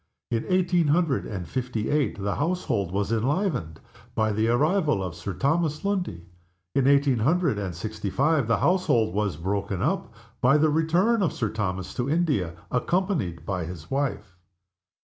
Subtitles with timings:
[0.31, 3.79] In eighteen hundred and fifty eight the household was enlivened
[4.15, 6.25] by the arrival of Sir Thomas Lundie.
[6.73, 10.11] In eighteen hundred and sixty five the household was broken up
[10.41, 14.35] by the return of Sir Thomas to India, accompanied by his wife.